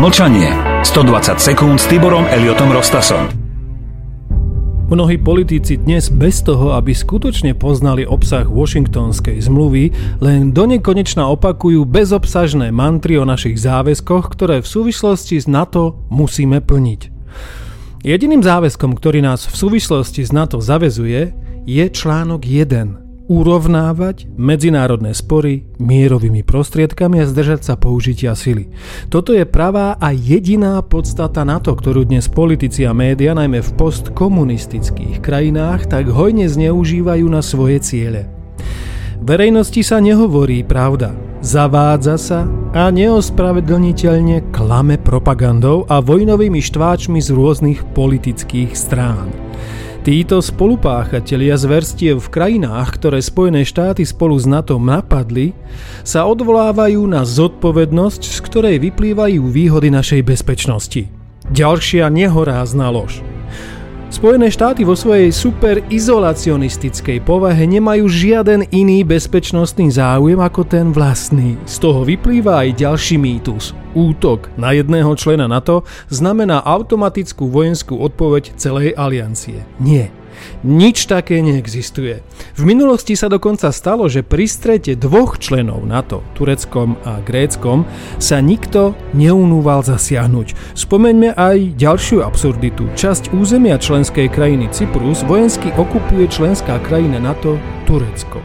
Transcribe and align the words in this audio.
Mlčanie. 0.00 0.48
120 0.80 1.36
sekúnd 1.36 1.76
s 1.76 1.84
Tiborom 1.84 2.24
Eliotom 2.32 2.72
Rostasom. 2.72 3.28
Mnohí 4.88 5.20
politici 5.20 5.76
dnes 5.76 6.08
bez 6.08 6.40
toho, 6.40 6.72
aby 6.72 6.96
skutočne 6.96 7.52
poznali 7.52 8.08
obsah 8.08 8.48
Washingtonskej 8.48 9.36
zmluvy, 9.44 9.92
len 10.24 10.56
donekonečna 10.56 11.28
opakujú 11.28 11.84
bezobsažné 11.84 12.72
mantry 12.72 13.20
o 13.20 13.28
našich 13.28 13.60
záväzkoch, 13.60 14.32
ktoré 14.32 14.64
v 14.64 14.72
súvislosti 14.72 15.36
s 15.36 15.44
NATO 15.44 16.08
musíme 16.08 16.64
plniť. 16.64 17.00
Jediným 18.00 18.40
záväzkom, 18.40 18.96
ktorý 18.96 19.20
nás 19.20 19.44
v 19.52 19.52
súvislosti 19.52 20.24
s 20.24 20.32
NATO 20.32 20.64
zavezuje, 20.64 21.36
je 21.68 21.84
článok 21.92 22.48
1 22.48 22.99
urovnávať 23.30 24.26
medzinárodné 24.34 25.14
spory 25.14 25.62
mierovými 25.78 26.42
prostriedkami 26.42 27.22
a 27.22 27.30
zdržať 27.30 27.62
sa 27.62 27.74
použitia 27.78 28.34
sily. 28.34 28.66
Toto 29.06 29.30
je 29.30 29.46
pravá 29.46 29.94
a 30.02 30.10
jediná 30.10 30.82
podstata 30.82 31.46
na 31.46 31.62
to, 31.62 31.78
ktorú 31.78 32.10
dnes 32.10 32.26
politici 32.26 32.82
a 32.82 32.90
média, 32.90 33.30
najmä 33.30 33.62
v 33.62 33.70
postkomunistických 33.78 35.22
krajinách, 35.22 35.86
tak 35.86 36.10
hojne 36.10 36.50
zneužívajú 36.50 37.26
na 37.30 37.38
svoje 37.38 37.78
ciele. 37.78 38.26
Verejnosti 39.22 39.86
sa 39.86 40.02
nehovorí 40.02 40.66
pravda, 40.66 41.14
zavádza 41.38 42.16
sa 42.18 42.40
a 42.74 42.90
neospravedlniteľne 42.90 44.50
klame 44.50 44.98
propagandou 44.98 45.86
a 45.86 46.02
vojnovými 46.02 46.58
štváčmi 46.58 47.22
z 47.22 47.28
rôznych 47.30 47.84
politických 47.94 48.74
strán. 48.74 49.30
Títo 50.00 50.40
spolupáchatelia 50.40 51.60
zverstiev 51.60 52.24
v 52.24 52.32
krajinách, 52.32 52.96
ktoré 52.96 53.20
Spojené 53.20 53.68
štáty 53.68 54.08
spolu 54.08 54.32
s 54.40 54.48
NATO 54.48 54.80
napadli, 54.80 55.52
sa 56.08 56.24
odvolávajú 56.24 57.04
na 57.04 57.20
zodpovednosť, 57.20 58.22
z 58.24 58.38
ktorej 58.40 58.76
vyplývajú 58.80 59.44
výhody 59.52 59.92
našej 59.92 60.24
bezpečnosti. 60.24 61.04
Ďalšia 61.52 62.08
nehorázna 62.08 62.88
lož. 62.88 63.20
Spojené 64.10 64.50
štáty 64.50 64.82
vo 64.82 64.98
svojej 64.98 65.30
super 65.30 65.86
izolacionistickej 65.86 67.22
povahe 67.22 67.62
nemajú 67.62 68.10
žiaden 68.10 68.66
iný 68.74 69.06
bezpečnostný 69.06 69.86
záujem 69.94 70.42
ako 70.42 70.66
ten 70.66 70.90
vlastný. 70.90 71.54
Z 71.62 71.78
toho 71.78 72.02
vyplýva 72.02 72.66
aj 72.66 72.82
ďalší 72.82 73.22
mýtus. 73.22 73.70
Útok 73.94 74.50
na 74.58 74.74
jedného 74.74 75.14
člena 75.14 75.46
NATO 75.46 75.86
znamená 76.10 76.58
automatickú 76.58 77.46
vojenskú 77.46 78.02
odpoveď 78.02 78.58
celej 78.58 78.98
aliancie. 78.98 79.62
Nie. 79.78 80.10
Nič 80.60 81.08
také 81.08 81.40
neexistuje. 81.40 82.20
V 82.56 82.62
minulosti 82.68 83.16
sa 83.16 83.32
dokonca 83.32 83.72
stalo, 83.72 84.08
že 84.10 84.26
pri 84.26 84.44
strete 84.44 84.92
dvoch 84.98 85.40
členov 85.40 85.84
NATO, 85.88 86.20
Tureckom 86.36 87.00
a 87.06 87.22
Gréckom, 87.24 87.88
sa 88.20 88.42
nikto 88.44 88.92
neunúval 89.16 89.80
zasiahnuť. 89.86 90.76
Spomeňme 90.76 91.32
aj 91.36 91.78
ďalšiu 91.78 92.20
absurditu. 92.26 92.88
Časť 92.94 93.32
územia 93.32 93.80
členskej 93.80 94.28
krajiny 94.28 94.68
Cyprus 94.70 95.24
vojensky 95.24 95.72
okupuje 95.74 96.28
členská 96.28 96.80
krajina 96.84 97.16
NATO 97.20 97.56
Turecko. 97.88 98.40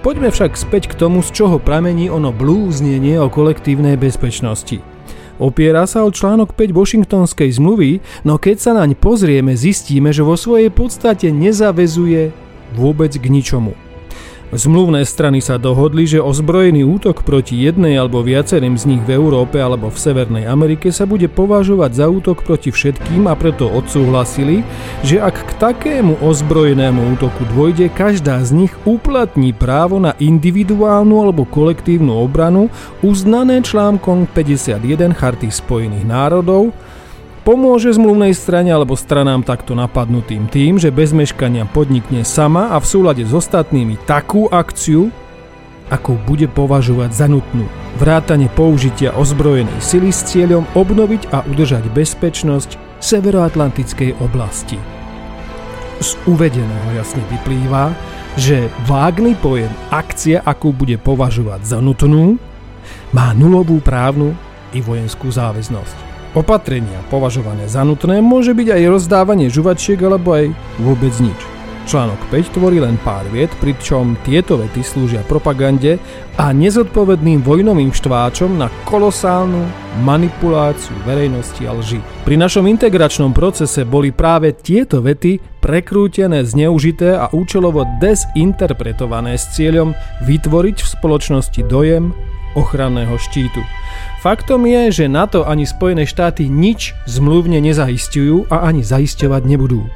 Poďme 0.00 0.32
však 0.32 0.56
späť 0.56 0.88
k 0.88 0.96
tomu, 0.96 1.20
z 1.20 1.28
čoho 1.28 1.60
pramení 1.60 2.08
ono 2.08 2.32
blúznenie 2.32 3.20
o 3.20 3.28
kolektívnej 3.28 4.00
bezpečnosti. 4.00 4.80
Opiera 5.40 5.88
sa 5.88 6.04
o 6.04 6.12
článok 6.12 6.52
5 6.52 6.76
Washingtonskej 6.76 7.48
zmluvy, 7.56 8.04
no 8.28 8.36
keď 8.36 8.56
sa 8.60 8.76
naň 8.76 8.92
pozrieme, 8.92 9.56
zistíme, 9.56 10.12
že 10.12 10.20
vo 10.20 10.36
svojej 10.36 10.68
podstate 10.68 11.32
nezavezuje 11.32 12.28
vôbec 12.76 13.08
k 13.16 13.24
ničomu. 13.32 13.72
Zmluvné 14.50 15.06
strany 15.06 15.38
sa 15.38 15.62
dohodli, 15.62 16.10
že 16.10 16.18
ozbrojený 16.18 16.82
útok 16.82 17.22
proti 17.22 17.54
jednej 17.54 17.94
alebo 17.94 18.18
viacerým 18.18 18.74
z 18.74 18.82
nich 18.90 19.02
v 19.06 19.14
Európe 19.14 19.62
alebo 19.62 19.94
v 19.94 20.02
Severnej 20.02 20.50
Amerike 20.50 20.90
sa 20.90 21.06
bude 21.06 21.30
považovať 21.30 21.90
za 21.94 22.10
útok 22.10 22.42
proti 22.42 22.74
všetkým 22.74 23.30
a 23.30 23.38
preto 23.38 23.70
odsúhlasili, 23.70 24.66
že 25.06 25.22
ak 25.22 25.38
k 25.38 25.50
takému 25.54 26.18
ozbrojenému 26.18 27.14
útoku 27.14 27.46
dôjde, 27.54 27.94
každá 27.94 28.42
z 28.42 28.66
nich 28.66 28.74
uplatní 28.82 29.54
právo 29.54 30.02
na 30.02 30.18
individuálnu 30.18 31.30
alebo 31.30 31.46
kolektívnu 31.46 32.10
obranu 32.10 32.74
uznané 33.06 33.62
článkom 33.62 34.26
51 34.34 35.14
Charty 35.14 35.46
Spojených 35.46 36.02
národov, 36.02 36.74
Pomôže 37.40 37.88
zmluvnej 37.96 38.36
strane 38.36 38.68
alebo 38.68 38.92
stranám 38.92 39.40
takto 39.40 39.72
napadnutým 39.72 40.44
tým, 40.52 40.76
že 40.76 40.92
bez 40.92 41.16
meškania 41.16 41.64
podnikne 41.64 42.20
sama 42.20 42.68
a 42.68 42.76
v 42.76 42.84
súlade 42.84 43.24
s 43.24 43.32
ostatnými 43.32 43.96
takú 44.04 44.44
akciu, 44.52 45.08
ako 45.88 46.20
bude 46.28 46.52
považovať 46.52 47.10
za 47.16 47.26
nutnú. 47.32 47.64
Vrátane 47.96 48.52
použitia 48.52 49.16
ozbrojenej 49.16 49.80
sily 49.80 50.12
s 50.12 50.20
cieľom 50.28 50.68
obnoviť 50.76 51.32
a 51.32 51.40
udržať 51.48 51.88
bezpečnosť 51.96 52.76
severoatlantickej 53.00 54.20
oblasti. 54.20 54.76
Z 56.04 56.20
uvedeného 56.28 56.88
jasne 56.92 57.24
vyplýva, 57.32 57.96
že 58.36 58.68
vágný 58.84 59.32
pojem 59.40 59.72
akcia, 59.88 60.44
akú 60.44 60.76
bude 60.76 61.00
považovať 61.00 61.64
za 61.64 61.78
nutnú, 61.80 62.36
má 63.16 63.32
nulovú 63.32 63.80
právnu 63.80 64.36
i 64.76 64.84
vojenskú 64.84 65.32
záväznosť. 65.32 66.09
Opatrenia 66.30 67.02
považované 67.10 67.66
za 67.66 67.82
nutné 67.82 68.22
môže 68.22 68.54
byť 68.54 68.68
aj 68.70 68.82
rozdávanie 68.86 69.50
žuvačiek 69.50 69.98
alebo 69.98 70.38
aj 70.38 70.54
vôbec 70.78 71.10
nič. 71.18 71.34
Článok 71.90 72.22
5 72.30 72.54
tvorí 72.54 72.78
len 72.78 72.94
pár 73.02 73.26
viet, 73.34 73.50
pričom 73.58 74.14
tieto 74.22 74.54
vety 74.54 74.78
slúžia 74.78 75.26
propagande 75.26 75.98
a 76.38 76.54
nezodpovedným 76.54 77.42
vojnovým 77.42 77.90
štváčom 77.90 78.62
na 78.62 78.70
kolosálnu 78.86 79.66
manipuláciu 80.06 80.94
verejnosti 81.02 81.66
a 81.66 81.74
lži. 81.74 81.98
Pri 82.22 82.38
našom 82.38 82.70
integračnom 82.70 83.34
procese 83.34 83.82
boli 83.82 84.14
práve 84.14 84.54
tieto 84.54 85.02
vety 85.02 85.42
prekrútené, 85.58 86.46
zneužité 86.46 87.18
a 87.18 87.26
účelovo 87.34 87.82
dezinterpretované 87.98 89.34
s 89.34 89.50
cieľom 89.58 89.90
vytvoriť 90.22 90.76
v 90.78 90.90
spoločnosti 90.94 91.60
dojem 91.66 92.14
ochranného 92.58 93.14
štítu. 93.18 93.62
Faktom 94.20 94.68
je, 94.68 95.02
že 95.02 95.12
NATO 95.12 95.48
ani 95.48 95.64
Spojené 95.64 96.04
štáty 96.04 96.50
nič 96.50 96.92
zmluvne 97.08 97.56
nezaistujú 97.64 98.52
a 98.52 98.68
ani 98.68 98.84
zaisťovať 98.84 99.42
nebudú. 99.48 99.88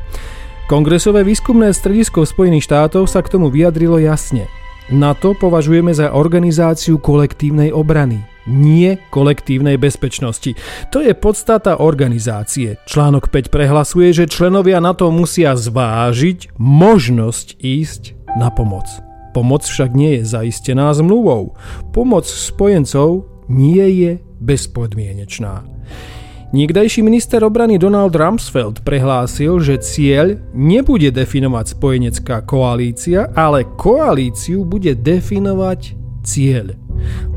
Kongresové 0.64 1.28
výskumné 1.28 1.76
stredisko 1.76 2.24
Spojených 2.24 2.64
štátov 2.64 3.04
sa 3.04 3.20
k 3.20 3.36
tomu 3.36 3.52
vyjadrilo 3.52 4.00
jasne. 4.00 4.48
NATO 4.92 5.32
považujeme 5.36 5.92
za 5.96 6.12
organizáciu 6.12 7.00
kolektívnej 7.00 7.72
obrany, 7.72 8.20
nie 8.44 9.00
kolektívnej 9.08 9.80
bezpečnosti. 9.80 10.56
To 10.92 11.00
je 11.00 11.16
podstata 11.16 11.80
organizácie. 11.80 12.76
Článok 12.84 13.32
5 13.32 13.48
prehlasuje, 13.48 14.12
že 14.12 14.28
členovia 14.28 14.84
NATO 14.84 15.08
musia 15.08 15.56
zvážiť 15.56 16.56
možnosť 16.60 17.60
ísť 17.60 18.02
na 18.36 18.52
pomoc. 18.52 19.13
Pomoc 19.34 19.66
však 19.66 19.92
nie 19.98 20.22
je 20.22 20.30
zaistená 20.30 20.94
zmluvou. 20.94 21.58
Pomoc 21.90 22.24
spojencov 22.24 23.26
nie 23.50 23.82
je 24.00 24.10
bezpodmienečná. 24.38 25.66
Niekdajší 26.54 27.02
minister 27.02 27.42
obrany 27.42 27.82
Donald 27.82 28.14
Rumsfeld 28.14 28.86
prehlásil, 28.86 29.58
že 29.58 29.82
cieľ 29.82 30.38
nebude 30.54 31.10
definovať 31.10 31.74
spojenecká 31.74 32.46
koalícia, 32.46 33.26
ale 33.34 33.66
koalíciu 33.74 34.62
bude 34.62 34.94
definovať 34.94 35.98
cieľ. 36.22 36.78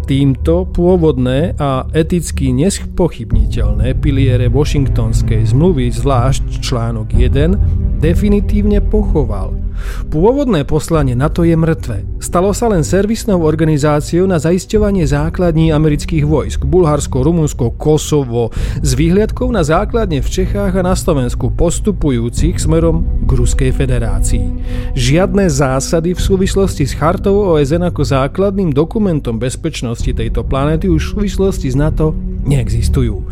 Týmto 0.05 0.69
pôvodné 0.69 1.57
a 1.57 1.89
eticky 1.97 2.53
nespochybniteľné 2.55 3.97
piliere 3.97 4.53
Washingtonskej 4.53 5.49
zmluvy, 5.49 5.89
zvlášť 5.91 6.61
článok 6.61 7.09
1, 7.11 7.99
definitívne 7.99 8.85
pochoval. 8.85 9.66
Pôvodné 10.07 10.61
poslanie 10.63 11.17
NATO 11.17 11.41
je 11.41 11.57
mŕtve. 11.57 12.05
Stalo 12.21 12.53
sa 12.53 12.69
len 12.69 12.85
servisnou 12.85 13.41
organizáciou 13.41 14.29
na 14.29 14.37
zaisťovanie 14.37 15.05
základní 15.09 15.73
amerických 15.73 16.25
vojsk 16.25 16.63
Bulharsko, 16.65 17.25
Rumunsko, 17.25 17.73
Kosovo 17.75 18.53
s 18.81 18.93
výhliadkou 18.93 19.49
na 19.49 19.65
základne 19.65 20.21
v 20.21 20.29
Čechách 20.29 20.77
a 20.77 20.85
na 20.85 20.93
Slovensku 20.93 21.49
postupujúcich 21.53 22.61
smerom 22.61 23.25
k 23.25 23.29
Ruskej 23.33 23.71
federácii. 23.73 24.45
Žiadne 24.93 25.49
zásady 25.49 26.13
v 26.13 26.21
súvislosti 26.21 26.85
s 26.85 26.93
chartou 26.93 27.53
OSN 27.53 27.89
ako 27.89 28.05
základným 28.05 28.73
dokumentom 28.73 29.41
bezpečnosti 29.41 30.07
tejto 30.07 30.45
planéty 30.45 30.87
už 30.87 31.01
v 31.01 31.11
súvislosti 31.25 31.73
s 31.73 31.77
NATO 31.77 32.13
neexistujú. 32.47 33.27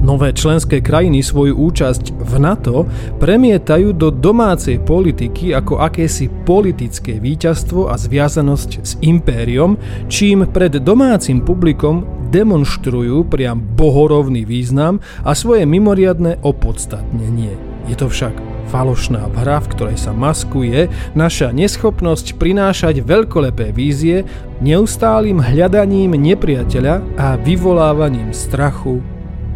Nové 0.00 0.32
členské 0.32 0.80
krajiny 0.80 1.20
svoju 1.20 1.60
účasť 1.60 2.16
v 2.16 2.32
NATO 2.40 2.88
premietajú 3.20 3.92
do 3.92 4.08
domácej 4.08 4.80
politiky 4.80 5.52
ako 5.52 5.76
akési 5.76 6.32
politické 6.48 7.20
víťazstvo 7.20 7.92
a 7.92 8.00
zviazanosť 8.00 8.70
s 8.80 8.96
impériom, 9.04 9.76
čím 10.08 10.48
pred 10.48 10.72
domácim 10.80 11.44
publikom 11.44 12.08
demonstrujú 12.32 13.28
priam 13.28 13.60
bohorovný 13.60 14.48
význam 14.48 15.04
a 15.20 15.36
svoje 15.36 15.68
mimoriadne 15.68 16.40
opodstatnenie. 16.40 17.60
Je 17.84 17.92
to 17.92 18.08
však 18.08 18.32
falošná 18.72 19.28
hra, 19.36 19.60
v 19.60 19.70
ktorej 19.76 19.98
sa 20.00 20.16
maskuje 20.16 20.88
naša 21.12 21.52
neschopnosť 21.52 22.40
prinášať 22.40 23.04
veľkolepé 23.04 23.68
vízie 23.76 24.24
neustálým 24.64 25.44
hľadaním 25.44 26.16
nepriateľa 26.16 27.04
a 27.20 27.36
vyvolávaním 27.36 28.32
strachu 28.32 29.19